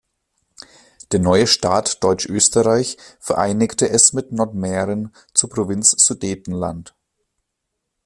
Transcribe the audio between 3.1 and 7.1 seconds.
vereinigte es mit Nordmähren zur Provinz Sudetenland.